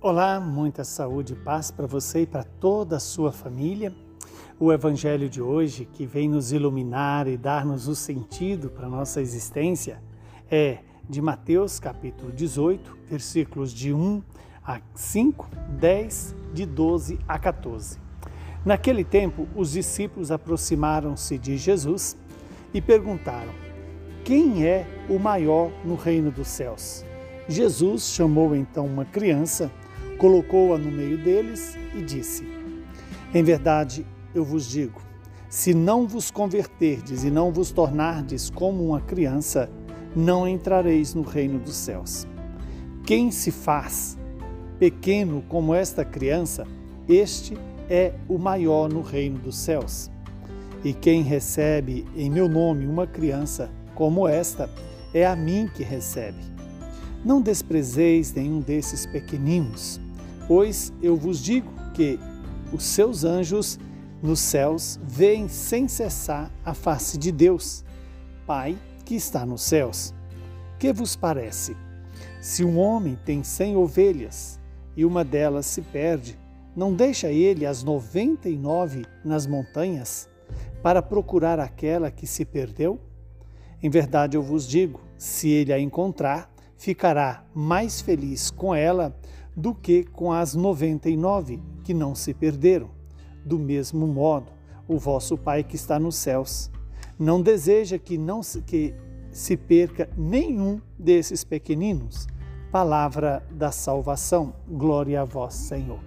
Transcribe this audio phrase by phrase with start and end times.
[0.00, 3.92] Olá, muita saúde e paz para você e para toda a sua família.
[4.56, 9.20] O evangelho de hoje, que vem nos iluminar e dar-nos o sentido para a nossa
[9.20, 10.00] existência,
[10.48, 10.78] é
[11.10, 14.22] de Mateus capítulo 18, versículos de 1
[14.64, 15.50] a 5,
[15.80, 17.98] 10, de 12 a 14.
[18.64, 22.16] Naquele tempo, os discípulos aproximaram-se de Jesus
[22.72, 23.52] e perguntaram:
[24.24, 27.04] Quem é o maior no reino dos céus?
[27.48, 29.68] Jesus chamou então uma criança
[30.18, 32.46] colocou-a no meio deles e disse:
[33.32, 34.04] Em verdade,
[34.34, 35.00] eu vos digo,
[35.48, 39.70] se não vos converterdes e não vos tornardes como uma criança,
[40.14, 42.26] não entrareis no reino dos céus.
[43.06, 44.18] Quem se faz
[44.78, 46.66] pequeno como esta criança,
[47.08, 47.56] este
[47.88, 50.10] é o maior no reino dos céus.
[50.84, 54.70] E quem recebe em meu nome uma criança como esta,
[55.12, 56.38] é a mim que recebe.
[57.24, 60.00] Não desprezeis nenhum desses pequeninos
[60.48, 62.18] Pois eu vos digo que
[62.72, 63.78] os seus anjos
[64.22, 67.84] nos céus veem sem cessar a face de Deus,
[68.46, 70.14] Pai que está nos céus.
[70.78, 71.76] Que vos parece?
[72.40, 74.58] Se um homem tem cem ovelhas
[74.96, 76.38] e uma delas se perde,
[76.74, 80.28] não deixa ele as noventa e nove nas montanhas
[80.82, 82.98] para procurar aquela que se perdeu?
[83.82, 89.14] Em verdade eu vos digo: se ele a encontrar, ficará mais feliz com ela
[89.58, 92.90] do que com as noventa e nove que não se perderam.
[93.44, 94.52] Do mesmo modo,
[94.86, 96.70] o vosso Pai que está nos céus
[97.18, 98.94] não deseja que não se, que
[99.32, 102.28] se perca nenhum desses pequeninos.
[102.70, 104.54] Palavra da salvação.
[104.68, 105.98] Glória a vós, Senhor.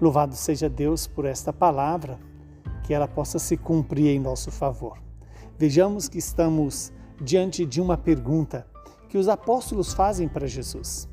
[0.00, 2.18] Louvado seja Deus por esta palavra,
[2.84, 4.96] que ela possa se cumprir em nosso favor.
[5.58, 8.66] Vejamos que estamos diante de uma pergunta
[9.10, 11.06] que os apóstolos fazem para Jesus.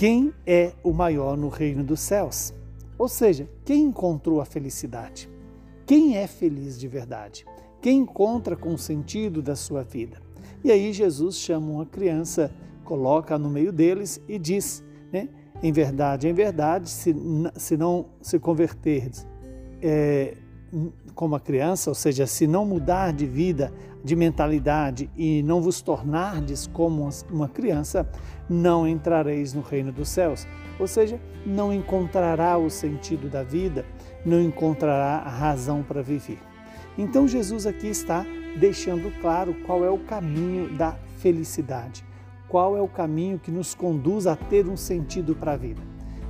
[0.00, 2.54] Quem é o maior no reino dos céus?
[2.96, 5.28] Ou seja, quem encontrou a felicidade?
[5.84, 7.44] Quem é feliz de verdade?
[7.82, 10.16] Quem encontra com o sentido da sua vida?
[10.64, 12.50] E aí Jesus chama uma criança,
[12.82, 14.82] coloca no meio deles e diz,
[15.12, 15.28] né?
[15.62, 17.14] Em verdade, em verdade, se,
[17.56, 19.10] se não se converter
[19.82, 20.34] é,
[21.14, 23.72] como a criança, ou seja, se não mudar de vida,
[24.02, 28.08] de mentalidade e não vos tornardes como uma criança,
[28.48, 30.46] não entrareis no reino dos céus.
[30.78, 33.84] Ou seja, não encontrará o sentido da vida,
[34.24, 36.38] não encontrará a razão para viver.
[36.96, 38.24] Então Jesus aqui está
[38.58, 42.04] deixando claro qual é o caminho da felicidade,
[42.48, 45.80] qual é o caminho que nos conduz a ter um sentido para a vida.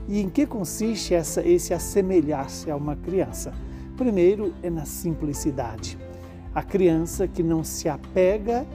[0.09, 3.53] E em que consiste essa, esse assemelhar-se a uma criança?
[4.00, 5.99] Primeiro é na simplicidade.
[6.55, 8.66] A criança que não se apega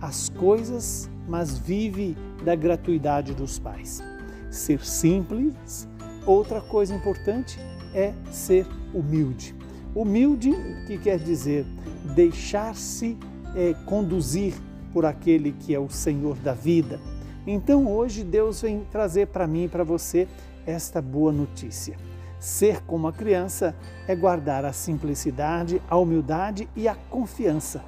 [0.00, 4.02] às coisas, mas vive da gratuidade dos pais.
[4.50, 5.88] Ser simples.
[6.26, 7.56] Outra coisa importante
[7.94, 9.54] é ser humilde.
[9.94, 10.50] Humilde,
[10.88, 11.64] que quer dizer
[12.12, 13.16] deixar-se
[13.54, 14.54] é, conduzir
[14.92, 16.98] por aquele que é o Senhor da vida.
[17.46, 20.26] Então hoje Deus vem trazer para mim e para você
[20.66, 21.96] esta boa notícia.
[22.44, 23.74] Ser como a criança
[24.06, 27.82] é guardar a simplicidade, a humildade e a confiança.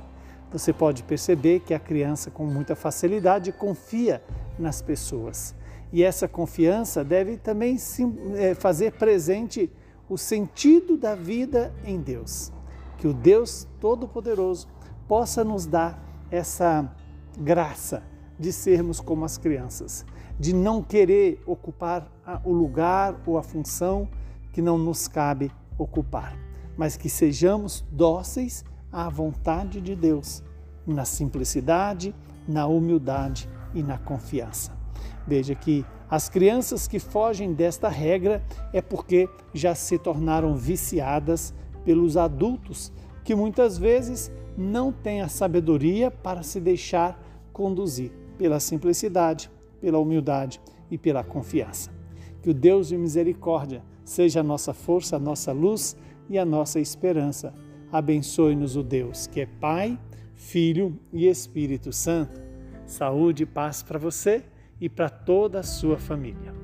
[0.51, 4.23] Você pode perceber que a criança, com muita facilidade, confia
[4.59, 5.55] nas pessoas.
[5.93, 7.77] E essa confiança deve também
[8.35, 9.71] é, fazer presente
[10.09, 12.51] o sentido da vida em Deus.
[12.97, 14.69] Que o Deus Todo-Poderoso
[15.07, 16.91] possa nos dar essa
[17.39, 18.03] graça
[18.41, 20.07] de sermos como as crianças,
[20.41, 22.11] de não querer ocupar
[22.43, 24.09] o lugar ou a função
[24.57, 26.35] que não nos cabe ocupar,
[26.79, 30.43] mas que sejamos dóceis à vontade de Deus,
[30.87, 32.15] na simplicidade,
[32.49, 34.73] na humildade e na confiança.
[35.27, 41.53] Veja que as crianças que fogem desta regra é porque já se tornaram viciadas
[41.85, 42.91] pelos adultos,
[43.25, 49.51] que muitas vezes não têm a sabedoria para se deixar conduzir pela simplicidade,
[49.83, 51.96] pela humildade e pela confiança.
[52.47, 55.97] Que o Deus de misericórdia seja a nossa força, a nossa luz
[56.31, 57.53] e a nossa esperança.
[57.91, 59.99] Abençoe-nos o Deus, que é Pai,
[60.33, 62.41] Filho e Espírito Santo.
[62.87, 64.45] Saúde e paz para você
[64.81, 66.55] e para toda a sua família.